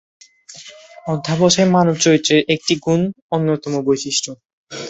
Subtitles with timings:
[1.07, 4.29] অধ্যসায় মানব চরিত্রের একটি গুণ- অন্যতম বৈশিষ্ট্য।